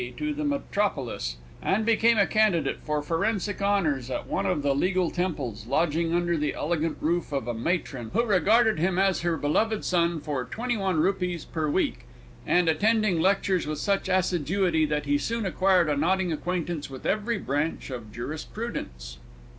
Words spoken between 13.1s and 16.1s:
lectures with such assiduity that he soon acquired a